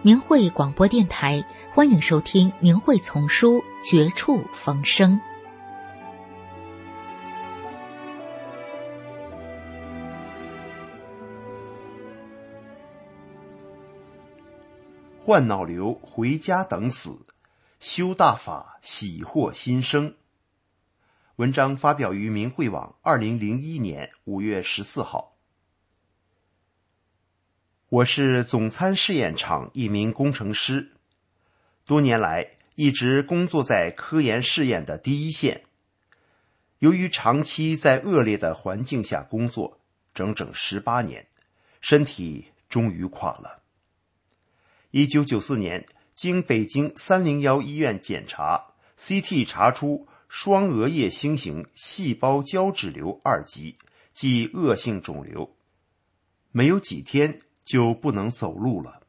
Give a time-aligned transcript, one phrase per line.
[0.00, 1.44] 明慧广播电台，
[1.74, 5.14] 欢迎收听《明慧丛书·绝处逢生》。
[15.18, 17.18] 患脑瘤回家等死，
[17.80, 20.14] 修大法喜获新生。
[21.34, 25.37] 文章发表于明慧网，二零零一年五月十四号。
[27.90, 30.92] 我是总参试验场一名工程师，
[31.86, 35.62] 多年来一直工作在科研试验的第一线。
[36.80, 39.80] 由于长期在恶劣的环境下工作，
[40.12, 41.28] 整整十八年，
[41.80, 43.62] 身体终于垮了。
[44.90, 53.78] 一九九四年，经北京三零幺医院检查，CT 查出双额叶星形细胞胶质瘤二级，
[54.12, 55.56] 即恶性肿瘤。
[56.52, 57.40] 没有几天。
[57.68, 59.02] 就不能走路了。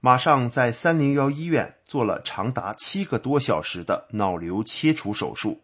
[0.00, 5.62] 马上在三零幺医院做了长达七个多小时的脑瘤切除手术。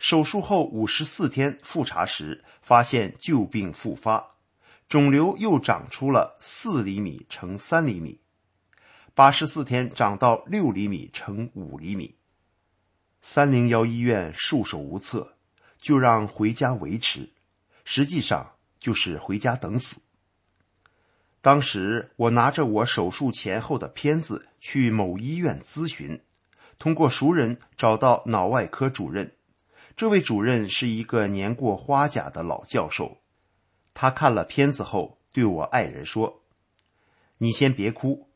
[0.00, 4.32] 手术后五十四天复查时，发现旧病复发，
[4.88, 8.18] 肿瘤又长出了四厘米乘三厘米，
[9.14, 12.16] 八十四天长到六厘米乘五厘米。
[13.20, 15.36] 三零幺医院束手无策，
[15.78, 17.30] 就让回家维持，
[17.84, 20.00] 实际上就是回家等死。
[21.44, 26.18] 当时我拿着我手术前后的片子去某医院咨询，
[26.78, 29.30] 通过熟人找到脑外科主任。
[29.94, 33.18] 这位主任是一个年过花甲的老教授。
[33.92, 36.40] 他看了片子后对我爱人说
[37.36, 38.30] ：“你先别哭，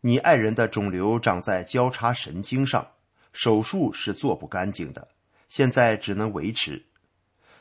[0.00, 2.92] 你爱人的肿瘤长在交叉神经上，
[3.34, 5.08] 手术是做不干净的，
[5.46, 6.86] 现在只能维持。”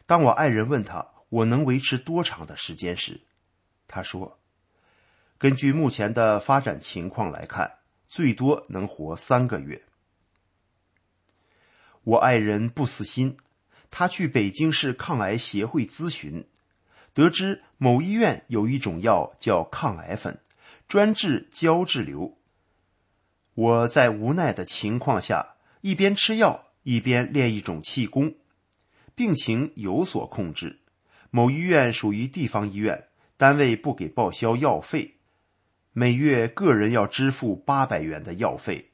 [0.07, 3.19] 当我爱人问他我能维持多长的时间时，
[3.89, 4.39] 他说。
[5.38, 9.81] 根据目前的发展情况来看，最多能活三个月。
[12.03, 13.35] 我爱人不死心，
[13.90, 16.47] 他去北京市抗癌协会咨询，
[17.13, 20.40] 得知某医院有一种药叫抗癌粉，
[20.88, 22.38] 专治胶质瘤。
[23.56, 28.35] 我在无奈的情况下，一边吃药一边练一种气功，
[29.16, 30.79] 病情有所控制。
[31.29, 35.17] 某医院属于地方医院，单位不给报销药费。
[35.97, 38.91] 每月个人要支付八百元的药费，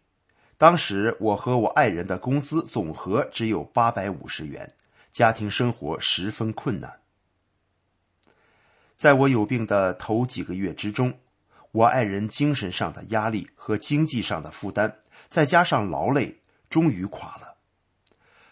[0.56, 4.72] 当时我和我爱人的工资总和只有八百五十元，
[5.12, 7.00] 家庭生活十分困难。
[8.98, 11.18] 在我有病的头几个月之中，
[11.72, 14.94] 我爱人精神上的压力和经济上的负担，
[15.28, 16.38] 再加上劳累，
[16.70, 17.58] 终于垮了。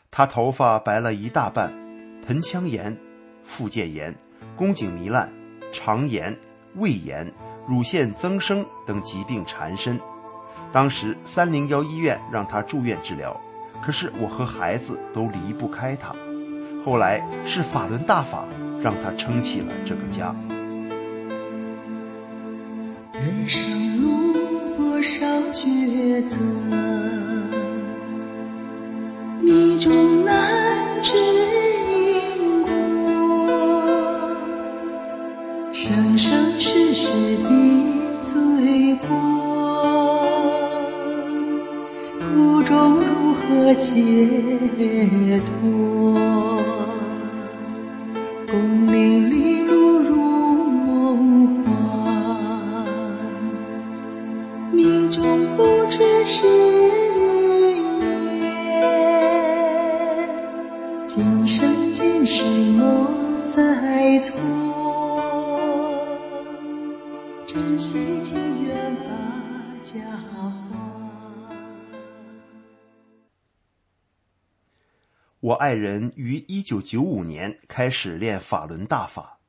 [0.09, 1.71] 他头发白了一大半，
[2.25, 2.97] 盆腔炎、
[3.43, 4.15] 附件炎、
[4.55, 5.31] 宫颈糜烂、
[5.71, 6.35] 肠炎、
[6.73, 7.31] 胃炎。
[7.69, 9.99] 乳腺增生等疾病缠身，
[10.71, 13.39] 当时三零幺医院让他住院治疗，
[13.79, 16.15] 可是我和孩子都离不开他。
[16.83, 18.43] 后来是法轮大法
[18.81, 20.33] 让他撑起了这个家。
[23.13, 24.33] 人生路
[24.75, 26.37] 多少抉择，
[29.41, 31.13] 你终难知
[31.85, 32.71] 因果，
[35.73, 37.37] 生生世世
[43.79, 46.13] 解脱，
[48.45, 50.11] 功名利禄如
[50.85, 51.67] 梦幻，
[54.73, 55.23] 命中
[55.55, 56.45] 不知是
[58.79, 58.89] 缘，
[61.07, 62.43] 今生今世
[62.77, 63.07] 莫
[63.47, 64.35] 再错，
[67.47, 69.07] 珍惜情缘把
[69.81, 70.01] 家
[70.33, 70.88] 还。
[75.49, 79.39] 我爱人于一九九五年开始练法轮大法，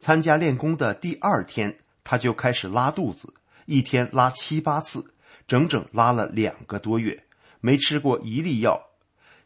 [0.00, 3.32] 参加练功的第二天，他就开始拉肚子，
[3.64, 5.14] 一天拉七八次，
[5.46, 7.22] 整整拉了两个多月，
[7.60, 8.88] 没吃过一粒药。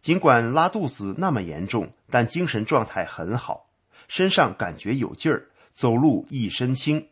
[0.00, 3.66] 尽管拉肚子那么严重，但精神状态很好，
[4.08, 7.08] 身上感觉有劲儿，走路一身轻。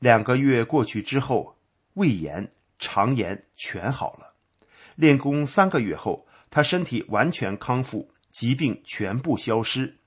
[0.00, 1.56] 两个月过去之后，
[1.94, 2.50] 胃炎、
[2.80, 4.34] 肠炎全好了。
[4.96, 9.98] 练功三个月后，他身体完全康复，疾病全部消失，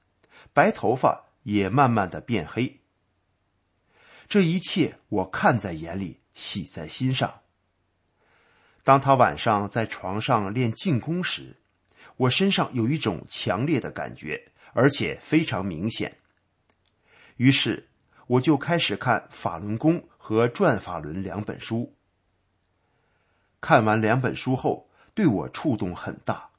[0.54, 2.80] 白头发也慢慢的变黑。
[4.28, 7.42] 这一切我看在眼里，喜在心上。
[8.84, 11.58] 当他晚上在床上练静功时，
[12.18, 16.18] 我身上有一种强烈的感觉，而且非常明显。
[17.38, 17.90] 于是，
[18.28, 21.96] 我就开始看《法轮功》和《转法轮》两本书。
[23.60, 26.50] 看完两本书后，对我触动很大。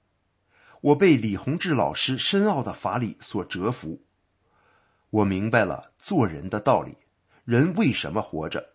[0.81, 4.03] 我被李洪志老师深奥的法理所折服，
[5.11, 6.97] 我明白了做人的道理，
[7.45, 8.71] 人为什么活着，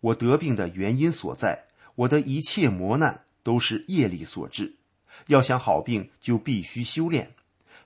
[0.00, 1.64] 我得病的原因所在。
[1.94, 4.76] 我的一切磨难都是业力所致，
[5.28, 7.32] 要想好病就必须修炼。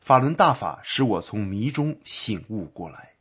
[0.00, 3.14] 法轮大法使我从迷中醒悟过来，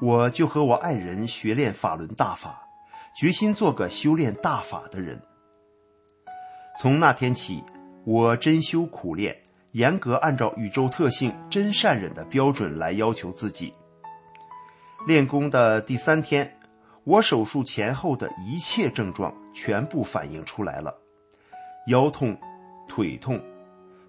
[0.00, 2.66] 我就和我爱人学练法轮大法，
[3.16, 5.20] 决心做个修炼大法的人。
[6.80, 7.62] 从那天起，
[8.04, 9.36] 我真修苦练，
[9.72, 13.72] 严格按照宇宙特性真善忍的标准来要求自己。
[15.06, 16.58] 练功的第三天。
[17.06, 20.96] 我手术前后的一切症状全部反映出来了：
[21.88, 22.34] 腰痛、
[22.88, 23.38] 腿痛，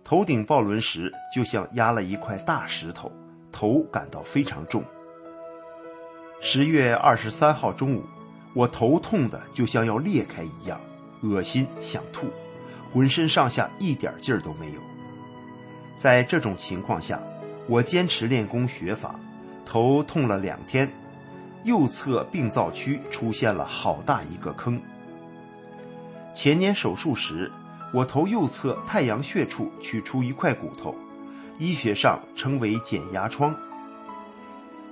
[0.01, 3.11] 头顶抱轮时就像压了一块大石头，
[3.51, 4.81] 头感到非常重。
[6.39, 8.03] 十月二十三号中午，
[8.55, 10.79] 我头痛的就像要裂开一样，
[11.21, 12.27] 恶心想吐，
[12.89, 14.79] 浑身上下一点劲儿都没有。
[15.97, 17.19] 在这种情况下，
[17.67, 19.19] 我坚持练功学法，
[19.65, 20.89] 头痛了两天。
[21.65, 24.79] 右侧病灶区出现了好大一个坑。
[26.33, 27.51] 前年手术时，
[27.91, 30.95] 我头右侧太阳穴处取出一块骨头，
[31.57, 33.53] 医学上称为减压疮。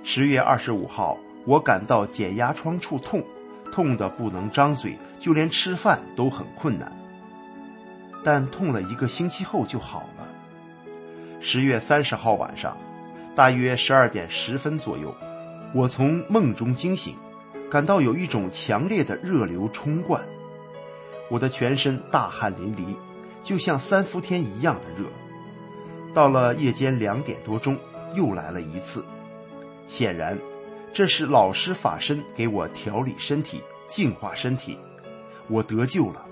[0.02, 3.22] 十月二十五号，我感到减压疮处痛，
[3.74, 6.92] 痛得不能张嘴，就连吃饭都很困难。
[8.22, 10.28] 但痛了一个星期后就好了。
[11.40, 12.76] 十月三十号晚上，
[13.34, 15.12] 大约十二点十分左右。
[15.74, 17.16] 我从梦中惊醒，
[17.68, 20.22] 感到有一种强烈的热流冲灌，
[21.28, 22.94] 我的全身大汗淋漓，
[23.42, 25.08] 就像三伏天一样的热。
[26.14, 27.76] 到了夜间两点多钟，
[28.14, 29.04] 又来了一次，
[29.88, 30.38] 显然，
[30.94, 34.78] 这是老师法身给我调理身体、净化身体，
[35.48, 36.24] 我得救了。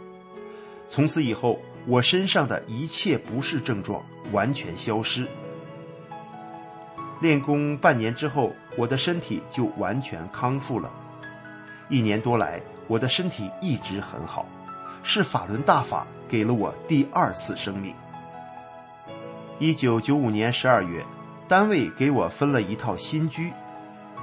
[0.86, 4.00] 从此以后，我身上的一切不适症状
[4.30, 5.26] 完全消失。
[7.20, 10.92] 练功半年之后，我的身体就完全康复了。
[11.88, 14.46] 一年多来，我的身体一直很好，
[15.02, 17.92] 是法轮大法给了我第二次生命。
[19.58, 21.04] 一九九五年十二月，
[21.48, 23.52] 单位给我分了一套新居。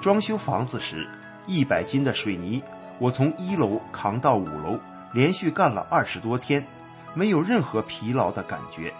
[0.01, 1.07] 装修房子时，
[1.45, 2.63] 一百斤的水泥，
[2.99, 4.79] 我从一楼扛到五楼，
[5.13, 6.65] 连续干了二十多天，
[7.13, 8.93] 没有任何疲劳的感觉，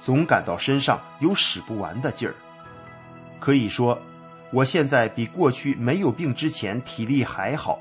[0.00, 2.34] 总感到身上有使不完的劲儿。
[3.38, 4.00] 可以说，
[4.50, 7.78] 我现在比过去没有病之前体力还好。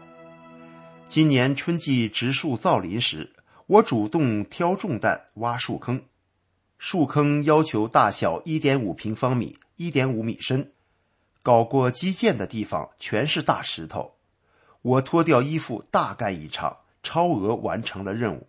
[1.08, 3.32] 今年春季植树造林时，
[3.68, 6.02] 我主动挑重担挖树坑，
[6.78, 10.74] 树坑要求大小一点五平方米，一点五米深，
[11.46, 14.16] 搞过基建的地方全是大石头。
[14.82, 18.48] 我脱掉衣服大干一场，超额完成了任务。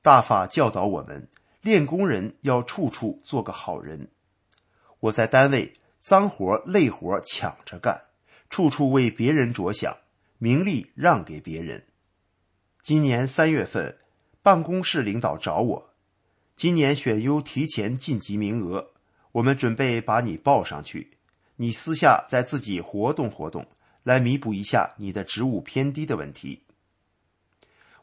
[0.00, 1.28] 大法教导我们，
[1.62, 4.08] 练功人要处处做个好人。
[5.00, 8.02] 我在单位脏活累活抢着干，
[8.48, 9.96] 处处为别人着想，
[10.38, 11.88] 名利让给别人。
[12.82, 13.98] 今年三月份，
[14.44, 15.90] 办公室领导找我，
[16.54, 18.92] 今年选优提前晋级名额，
[19.32, 21.15] 我们准备把你报上去，
[21.56, 23.66] 你私下再自己活动活动，
[24.02, 26.62] 来弥补一下你的职务偏低的问题。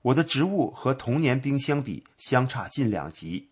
[0.02, 3.50] 我的职务和同年兵相比相差近两级，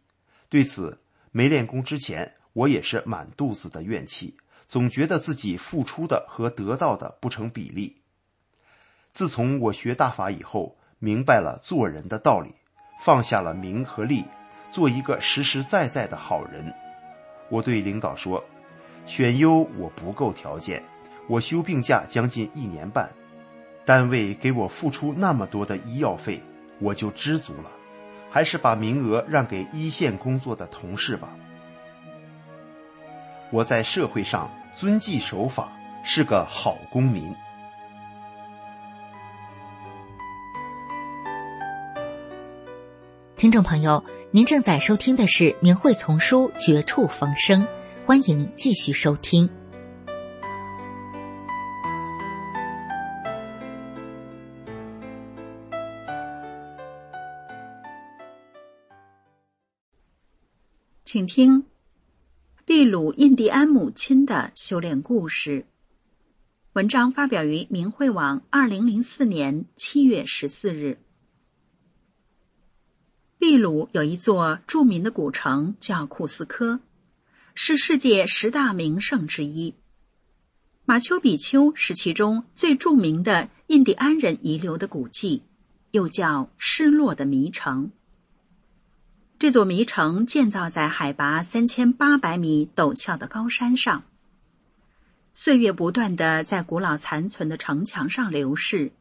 [0.49, 0.99] 对此
[1.31, 2.35] 没练功之前。
[2.53, 4.35] 我也是满肚子的怨气，
[4.67, 8.01] 总觉得自己付出的和得到的不成比例。
[9.13, 12.53] 自从我学大法以后，明白了做人的道理，
[12.99, 14.25] 放下了名和利，
[14.69, 16.73] 做一个实实在在的好人。
[17.47, 18.43] 我对领导说
[19.05, 20.81] ：“选优我不够条件，
[21.27, 23.09] 我休病假将近一年半，
[23.85, 26.41] 单位给我付出那么多的医药费，
[26.79, 27.71] 我就知足了，
[28.29, 31.33] 还是把名额让给一线工作的同事吧。”
[33.51, 35.71] 我在社会上遵纪守法，
[36.03, 37.35] 是个好公民。
[43.35, 47.63] 听众朋友，您正在收听的是明慧丛书《绝处逢生》，
[48.03, 49.47] 欢迎继续收听。
[61.05, 61.63] 请听
[62.65, 65.67] 秘鲁印第安母亲的修炼故事。
[66.73, 70.97] 文章发表于明慧网，二零零四年七月十四日。
[73.37, 76.79] 秘鲁有一座著名的古城，叫库斯科，
[77.53, 79.75] 是世界十大名胜之一。
[80.85, 85.43] 马丘比丘是其中最著名的印第安人遗留的古迹，
[85.91, 87.91] 又叫失落的迷城。
[89.39, 94.03] 这座迷城建造在海拔三千八百米陡峭的高山上。
[95.33, 98.91] 岁月不断的在古老残存的城墙上流逝，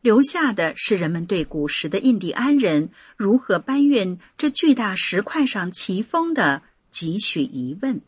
[0.00, 8.00] 留下的是人们对古时的印第安人如何搬运这巨大石块上奇峰的几许疑问。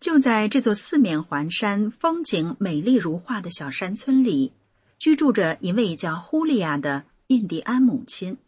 [0.00, 4.54] 就在这座四面环山、风景美丽如画的小山村里，
[4.98, 8.38] 居住着一位叫呼利亚的印第安母亲。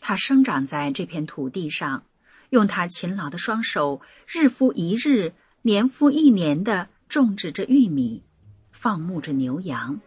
[0.00, 2.04] 她生长在这片土地上。
[2.50, 8.22] 用他勤劳的双手，日复一日、年复一年的种植着玉米，
[8.70, 10.00] 放牧着牛羊。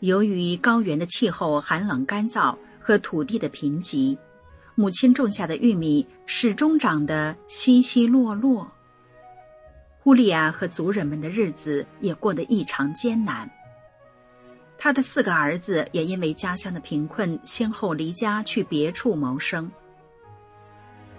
[0.00, 4.18] 由于高原的气候寒冷干燥和土地的贫瘠，
[4.74, 8.70] 母亲种下的玉米始终长得稀稀落落。
[10.00, 13.48] 呼利亚和族人们的日子也过得异常艰难。
[14.76, 19.70] 他的四个儿子也因为家乡的贫困，先后离家去别处谋生。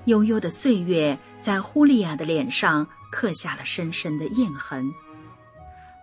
[0.05, 4.91] 悠悠的岁月在呼利亚的脸上刻下了深深的印痕。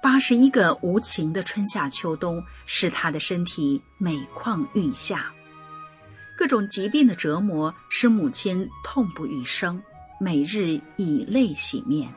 [0.02, 5.31] 八十一个无情的春夏秋冬，使他的身体每况愈下。
[6.40, 9.78] 各种疾病的折磨使母亲痛不欲生，
[10.18, 12.11] 每日以泪洗面。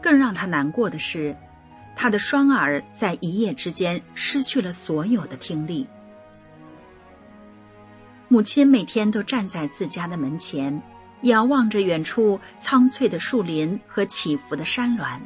[0.00, 1.36] 更让他难过的是，
[1.94, 5.86] 他的双耳在一夜之间失去了所有的听力。
[8.26, 10.82] 母亲每天都站在自家的门前，
[11.24, 15.20] 遥望着远处苍翠的树林和起伏的山峦，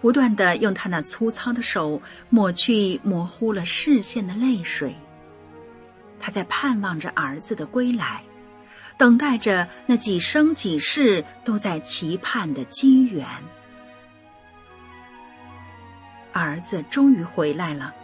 [0.00, 4.96] 不断的用她那粗糙的手抹去模糊了视线的泪水。
[6.20, 8.22] 他在盼望着儿子的归来，
[8.96, 13.26] 等待着那几生几世都在期盼的机缘。
[16.32, 17.94] 儿子终于回来了。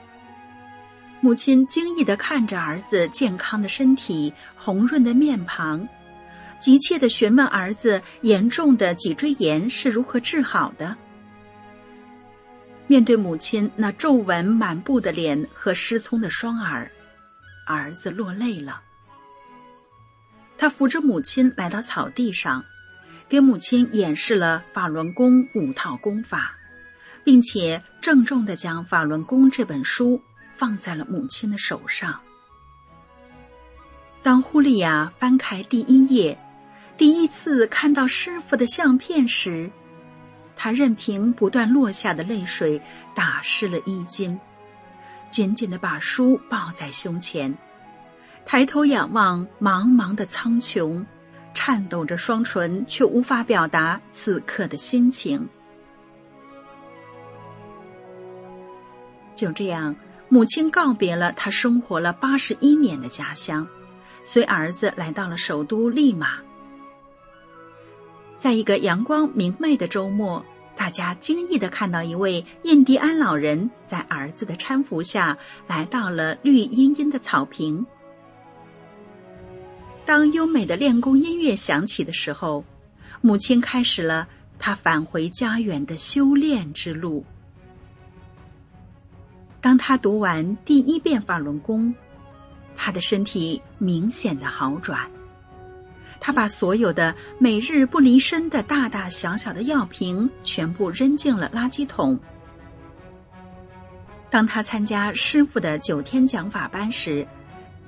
[1.20, 5.88] 母亲惊异的看着儿子健康的身体、红润的面庞，
[6.58, 10.94] 急切的询问儿子严重的脊椎炎是如何治好的。
[12.86, 16.90] 面对母亲那皱纹满布的脸和失聪的双耳，
[17.66, 18.80] 儿子落泪了。
[20.56, 22.64] 他扶着母亲来到草地上，
[23.28, 26.54] 给母亲演示了法轮功五套功法，
[27.24, 30.20] 并且郑重的将《法轮功》这本书。
[30.56, 32.20] 放在了母亲的手上。
[34.22, 36.38] 当呼利亚翻开第一页，
[36.96, 39.68] 第一次看到师傅的相片时，
[40.54, 42.80] 他任凭不断落下的泪水
[43.16, 44.38] 打湿了衣襟，
[45.34, 47.52] 紧紧的把书抱在胸前，
[48.46, 51.04] 抬头仰望茫茫的苍穹，
[51.52, 55.44] 颤抖着双唇，却无法表达此刻的心情。
[59.34, 59.92] 就这样。
[60.28, 63.66] 母亲告别了他生活了八十一年的家乡，
[64.22, 66.38] 随儿子来到了首都利马。
[68.38, 70.44] 在一个阳光明媚的周末，
[70.76, 77.86] 大家惊异的看到一位印第安老人在儿子的搀扶下来到了绿茵茵的草坪。
[80.04, 82.64] 当优美的练功音乐响起的时候，
[83.20, 84.28] 母亲开始了
[84.58, 87.24] 她返回家园的修炼之路。
[89.60, 91.94] 当他读完第一遍法轮功，
[92.76, 95.10] 他的身体明显的好转。
[96.26, 102.18] 他把所有的每日不离身的大大小小的药瓶全部扔进了垃圾桶。
[104.30, 107.26] 当他参加师傅的九天讲法班时，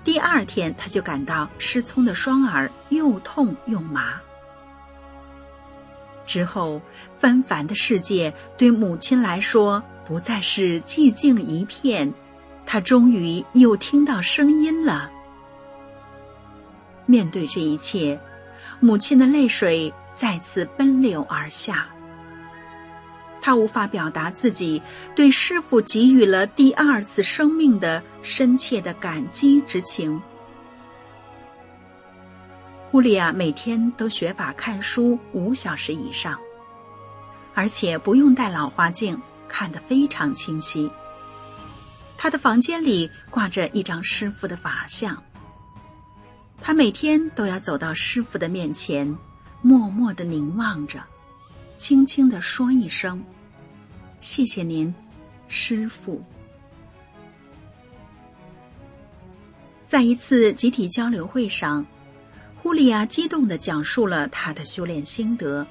[0.05, 4.21] 第二天他就感到失聪的双耳又痛又麻。
[6.27, 6.79] 之后，
[7.15, 9.83] 纷繁的世界对母亲来说。
[10.05, 12.13] 不再是寂静一片，
[12.67, 15.11] 他终于又听到声音了。
[17.07, 18.21] 面对这一切，
[18.81, 21.87] 母亲的泪水再次奔流而下。
[23.41, 24.83] 他无法表达自己
[25.15, 30.21] 对师傅给予了第二次生命的深切的感激之情。
[32.93, 36.37] 乌利亚每天都学法看书五小时以上，
[37.55, 40.91] 而且不用戴老花镜，看得非常清晰。
[42.19, 45.23] 他的房间里挂着一张师傅的法像，
[46.67, 49.07] 他每天都要走到师傅的面前，
[49.63, 50.99] 默默的凝望着，
[51.77, 53.23] 轻轻的说一声
[54.21, 54.93] ：“谢谢您，
[55.47, 56.21] 师傅。”
[59.87, 61.87] 在一次集体交流会上。
[62.65, 65.65] 乌利亚激动的讲述了他的修炼心得，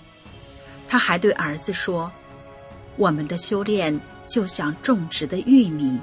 [0.88, 2.10] 他还对儿子说
[2.96, 4.00] ：“我们的修炼
[4.30, 6.00] 就像种植的玉米，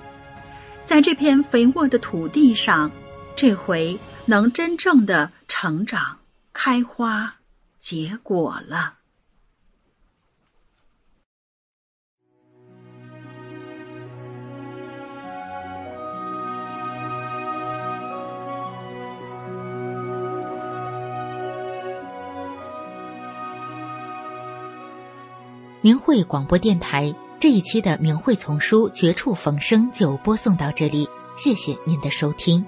[0.85, 2.91] 在这片肥沃的土地上，
[3.37, 6.19] 这回能真正的成长、
[6.53, 7.37] 开花、
[7.79, 8.95] 结果了。”
[25.85, 32.65] 明慧广播电台这一期的明慧丛书《绝处逢生》就播送到这里，谢谢您的收听。